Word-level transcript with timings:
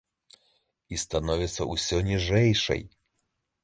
І 0.95 0.99
становіцца 1.03 1.69
ўсё 1.75 2.03
ніжэйшай. 2.11 2.87